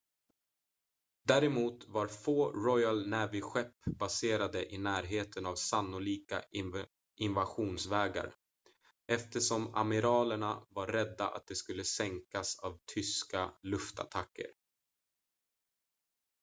däremot 1.27 1.87
var 1.87 2.07
få 2.07 2.51
royal 2.51 3.07
navy-skepp 3.07 3.73
baserade 3.99 4.73
i 4.73 4.77
närheten 4.77 5.45
av 5.45 5.55
sannolika 5.55 6.43
invasionsvägar 7.17 8.35
eftersom 9.07 9.75
amiralerna 9.75 10.65
var 10.69 10.87
rädda 10.87 11.27
att 11.29 11.47
de 11.47 11.55
skulle 11.55 11.83
sänkas 11.83 12.59
av 12.59 12.79
tyska 12.93 13.51
luftattacker 13.63 14.47